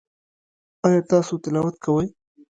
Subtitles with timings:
[0.85, 2.07] ایا تاسو تلاوت کوئ؟